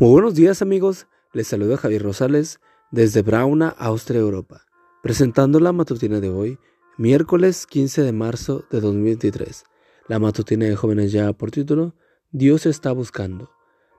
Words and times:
Muy 0.00 0.12
buenos 0.12 0.34
días 0.34 0.62
amigos, 0.62 1.08
les 1.34 1.46
saluda 1.46 1.76
Javier 1.76 2.02
Rosales 2.02 2.58
desde 2.90 3.20
Brauna, 3.20 3.68
Austria, 3.68 4.20
Europa, 4.20 4.64
presentando 5.02 5.60
la 5.60 5.72
matutina 5.72 6.20
de 6.20 6.30
hoy, 6.30 6.58
miércoles 6.96 7.66
15 7.66 8.04
de 8.04 8.12
marzo 8.12 8.64
de 8.70 8.80
2023. 8.80 9.62
La 10.08 10.18
matutina 10.18 10.64
de 10.64 10.74
jóvenes 10.74 11.12
ya 11.12 11.30
por 11.34 11.50
título, 11.50 11.94
Dios 12.30 12.64
está 12.64 12.92
buscando. 12.92 13.50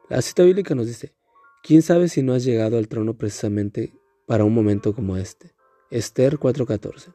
La 0.09 0.23
cita 0.23 0.41
bíblica 0.41 0.73
nos 0.73 0.88
dice, 0.88 1.14
¿quién 1.61 1.84
sabe 1.84 2.09
si 2.09 2.23
no 2.23 2.33
has 2.33 2.43
llegado 2.43 2.79
al 2.79 2.88
trono 2.88 3.15
precisamente 3.15 3.93
para 4.25 4.43
un 4.43 4.55
momento 4.55 4.95
como 4.95 5.18
este? 5.18 5.54
Esther 5.91 6.39
4:14. 6.39 7.13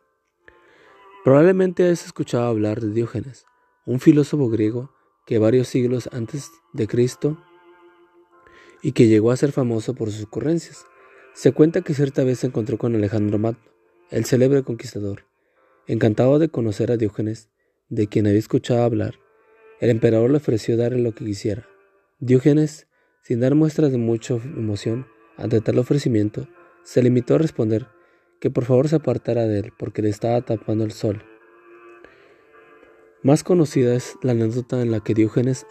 Probablemente 1.24 1.90
has 1.90 2.06
escuchado 2.06 2.46
hablar 2.46 2.80
de 2.80 2.92
Diógenes, 2.92 3.46
un 3.84 3.98
filósofo 3.98 4.48
griego 4.48 4.92
que 5.26 5.40
varios 5.40 5.66
siglos 5.66 6.08
antes 6.12 6.52
de 6.72 6.86
Cristo 6.86 7.36
y 8.82 8.92
que 8.92 9.08
llegó 9.08 9.30
a 9.30 9.36
ser 9.36 9.52
famoso 9.52 9.94
por 9.94 10.10
sus 10.10 10.24
ocurrencias. 10.24 10.84
Se 11.34 11.52
cuenta 11.52 11.82
que 11.82 11.94
cierta 11.94 12.24
vez 12.24 12.40
se 12.40 12.46
encontró 12.46 12.78
con 12.78 12.94
Alejandro 12.94 13.38
Magno, 13.38 13.60
el 14.10 14.24
célebre 14.24 14.62
conquistador. 14.62 15.24
Encantado 15.86 16.38
de 16.38 16.48
conocer 16.48 16.90
a 16.90 16.96
Diógenes, 16.96 17.50
de 17.88 18.08
quien 18.08 18.26
había 18.26 18.38
escuchado 18.38 18.82
hablar, 18.82 19.14
el 19.80 19.90
emperador 19.90 20.30
le 20.30 20.38
ofreció 20.38 20.76
darle 20.76 21.00
lo 21.00 21.14
que 21.14 21.24
quisiera. 21.24 21.66
Diógenes, 22.18 22.88
sin 23.22 23.40
dar 23.40 23.54
muestras 23.54 23.92
de 23.92 23.98
mucha 23.98 24.34
emoción 24.34 25.06
ante 25.36 25.60
tal 25.60 25.78
ofrecimiento, 25.78 26.48
se 26.82 27.02
limitó 27.02 27.34
a 27.34 27.38
responder 27.38 27.86
que 28.40 28.50
por 28.50 28.64
favor 28.64 28.88
se 28.88 28.96
apartara 28.96 29.46
de 29.46 29.58
él 29.58 29.72
porque 29.78 30.02
le 30.02 30.08
estaba 30.08 30.40
tapando 30.40 30.84
el 30.84 30.92
sol. 30.92 31.22
Más 33.22 33.42
conocida 33.42 33.94
es 33.94 34.16
la 34.22 34.32
anécdota 34.32 34.80
en 34.80 34.90
la 34.90 35.00
que 35.00 35.14
Diógenes 35.14 35.66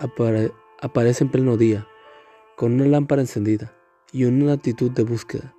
aparece 0.81 1.23
en 1.23 1.31
pleno 1.31 1.57
día, 1.57 1.87
con 2.55 2.73
una 2.73 2.85
lámpara 2.85 3.21
encendida 3.21 3.73
y 4.13 4.23
una 4.23 4.53
actitud 4.53 4.89
de 4.91 5.03
búsqueda. 5.03 5.53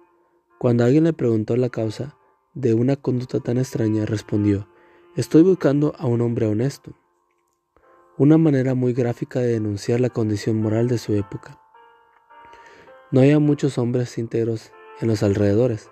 Cuando 0.59 0.85
alguien 0.85 1.05
le 1.05 1.13
preguntó 1.13 1.55
la 1.57 1.69
causa 1.69 2.17
de 2.55 2.73
una 2.73 2.97
conducta 2.97 3.41
tan 3.41 3.59
extraña, 3.59 4.07
respondió, 4.07 4.67
estoy 5.15 5.43
buscando 5.43 5.95
a 5.99 6.07
un 6.07 6.23
hombre 6.23 6.47
honesto. 6.47 6.95
Una 8.17 8.39
manera 8.39 8.75
muy 8.75 8.95
gráfica 8.95 9.41
de 9.41 9.49
denunciar 9.49 10.01
la 10.01 10.09
condición 10.09 10.63
moral 10.63 10.89
de 10.89 10.97
su 10.97 11.13
época. 11.13 11.61
No 13.11 13.21
había 13.21 13.39
muchos 13.39 13.77
hombres 13.77 14.17
íntegros 14.17 14.73
en 15.03 15.09
los 15.09 15.23
alrededores. 15.23 15.91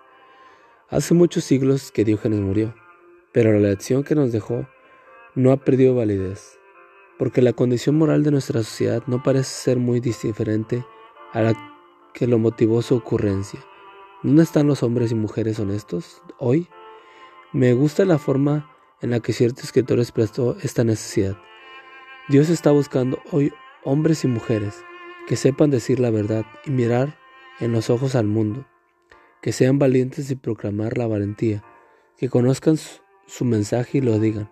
Hace 0.89 1.13
muchos 1.13 1.45
siglos 1.45 1.93
que 1.93 2.05
Diógenes 2.05 2.41
murió, 2.41 2.75
pero 3.33 3.53
la 3.53 3.69
lección 3.69 4.05
que 4.05 4.15
nos 4.15 4.33
dejó 4.33 4.67
no 5.35 5.53
ha 5.53 5.59
perdido 5.59 5.95
validez, 5.95 6.59
porque 7.19 7.43
la 7.43 7.53
condición 7.53 7.97
moral 7.97 8.23
de 8.23 8.31
nuestra 8.31 8.63
sociedad 8.63 9.03
no 9.07 9.23
parece 9.23 9.51
ser 9.51 9.79
muy 9.79 10.01
diferente 10.01 10.83
a 11.35 11.43
la 11.43 11.75
que 12.15 12.27
lo 12.27 12.39
motivó 12.39 12.81
su 12.81 12.95
ocurrencia. 12.95 13.61
¿Dónde 14.23 14.45
están 14.45 14.67
los 14.67 14.83
hombres 14.83 15.13
y 15.13 15.17
mujeres 15.17 15.59
honestos 15.59 16.23
hoy? 16.39 16.69
Me 17.53 17.75
gusta 17.75 18.05
la 18.05 18.19
forma 18.19 18.71
en 19.03 19.11
la 19.11 19.21
que 19.21 19.35
cierto 19.35 19.63
escritor 19.63 19.99
expresó 19.99 20.57
esta 20.63 20.85
necesidad. 20.85 21.37
Dios 22.29 22.49
está 22.49 22.71
buscando 22.71 23.19
hoy 23.33 23.53
hombres 23.85 24.25
y 24.25 24.29
mujeres 24.29 24.83
que 25.27 25.37
sepan 25.37 25.71
decir 25.71 26.01
la 26.01 26.11
verdad 26.11 26.47
y 26.65 26.71
mirar 26.71 27.19
en 27.61 27.73
los 27.73 27.91
ojos 27.91 28.15
al 28.15 28.27
mundo, 28.27 28.67
que 29.43 29.53
sean 29.53 29.79
valientes 29.79 30.31
y 30.31 30.37
proclamar 30.37 30.97
la 30.97 31.07
valentía, 31.07 31.65
que 32.17 32.29
conozcan 32.29 32.77
su 33.27 33.45
mensaje 33.45 33.99
y 33.99 34.01
lo 34.01 34.19
digan, 34.19 34.49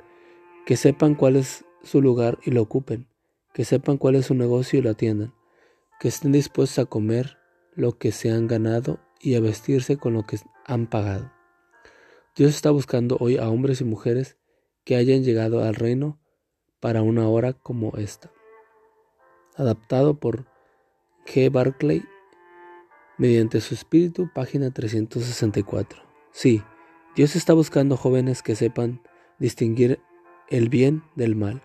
que 0.66 0.76
sepan 0.76 1.14
cuál 1.14 1.36
es 1.36 1.64
su 1.82 2.02
lugar 2.02 2.38
y 2.44 2.50
lo 2.50 2.62
ocupen, 2.62 3.06
que 3.54 3.64
sepan 3.64 3.98
cuál 3.98 4.16
es 4.16 4.26
su 4.26 4.34
negocio 4.34 4.78
y 4.78 4.82
lo 4.82 4.90
atiendan, 4.90 5.32
que 6.02 6.08
estén 6.08 6.32
dispuestos 6.32 6.80
a 6.80 6.86
comer 6.86 7.38
lo 7.76 7.96
que 7.96 8.10
se 8.10 8.32
han 8.32 8.48
ganado 8.48 8.98
y 9.20 9.36
a 9.36 9.40
vestirse 9.40 9.98
con 9.98 10.14
lo 10.14 10.24
que 10.26 10.36
han 10.66 10.88
pagado. 10.88 11.32
Dios 12.34 12.56
está 12.56 12.72
buscando 12.72 13.16
hoy 13.20 13.36
a 13.36 13.48
hombres 13.48 13.80
y 13.80 13.84
mujeres 13.84 14.36
que 14.82 14.96
hayan 14.96 15.22
llegado 15.22 15.62
al 15.62 15.76
reino 15.76 16.20
para 16.80 17.02
una 17.02 17.28
hora 17.28 17.52
como 17.52 17.92
esta. 17.98 18.32
Adaptado 19.54 20.18
por 20.18 20.46
G. 21.24 21.52
Barclay 21.52 22.02
mediante 23.16 23.60
su 23.60 23.72
espíritu, 23.72 24.28
página 24.34 24.72
364. 24.72 26.02
Sí, 26.32 26.64
Dios 27.14 27.36
está 27.36 27.52
buscando 27.52 27.96
jóvenes 27.96 28.42
que 28.42 28.56
sepan 28.56 29.00
distinguir 29.38 30.00
el 30.48 30.68
bien 30.68 31.04
del 31.14 31.36
mal 31.36 31.62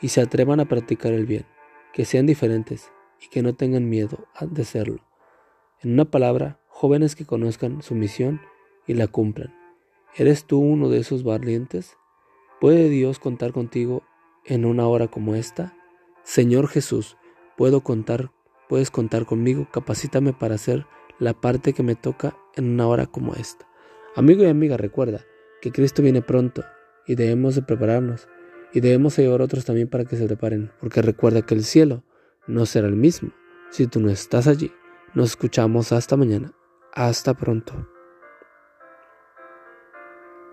y 0.00 0.10
se 0.10 0.20
atrevan 0.20 0.60
a 0.60 0.68
practicar 0.68 1.12
el 1.12 1.26
bien, 1.26 1.44
que 1.92 2.04
sean 2.04 2.26
diferentes, 2.26 2.92
y 3.24 3.28
que 3.28 3.42
no 3.42 3.54
tengan 3.54 3.88
miedo 3.88 4.26
de 4.40 4.64
serlo. 4.64 5.00
En 5.80 5.92
una 5.92 6.04
palabra, 6.04 6.60
jóvenes 6.68 7.16
que 7.16 7.24
conozcan 7.24 7.82
su 7.82 7.94
misión 7.94 8.40
y 8.86 8.94
la 8.94 9.06
cumplan. 9.06 9.54
¿Eres 10.16 10.44
tú 10.44 10.60
uno 10.60 10.88
de 10.88 10.98
esos 10.98 11.24
valientes? 11.24 11.96
¿Puede 12.60 12.88
Dios 12.88 13.18
contar 13.18 13.52
contigo 13.52 14.02
en 14.44 14.64
una 14.64 14.86
hora 14.86 15.08
como 15.08 15.34
esta? 15.34 15.76
Señor 16.22 16.68
Jesús, 16.68 17.16
puedo 17.56 17.82
contar, 17.82 18.30
puedes 18.68 18.90
contar 18.90 19.26
conmigo, 19.26 19.68
capacítame 19.70 20.32
para 20.32 20.54
hacer 20.54 20.86
la 21.18 21.34
parte 21.34 21.72
que 21.72 21.82
me 21.82 21.94
toca 21.94 22.36
en 22.54 22.70
una 22.70 22.86
hora 22.86 23.06
como 23.06 23.34
esta. 23.34 23.66
Amigo 24.16 24.42
y 24.44 24.46
amiga, 24.46 24.76
recuerda 24.76 25.24
que 25.60 25.72
Cristo 25.72 26.02
viene 26.02 26.22
pronto 26.22 26.64
y 27.06 27.14
debemos 27.14 27.54
de 27.54 27.62
prepararnos 27.62 28.28
y 28.72 28.80
debemos 28.80 29.18
ayudar 29.18 29.40
a 29.40 29.44
otros 29.44 29.64
también 29.64 29.88
para 29.88 30.04
que 30.04 30.16
se 30.16 30.26
preparen, 30.26 30.70
porque 30.80 31.02
recuerda 31.02 31.42
que 31.42 31.54
el 31.54 31.64
cielo 31.64 32.04
no 32.46 32.66
será 32.66 32.88
el 32.88 32.96
mismo 32.96 33.30
si 33.70 33.86
tú 33.86 34.00
no 34.00 34.10
estás 34.10 34.46
allí. 34.46 34.72
Nos 35.14 35.30
escuchamos 35.30 35.92
hasta 35.92 36.16
mañana. 36.16 36.52
Hasta 36.92 37.34
pronto. 37.34 37.88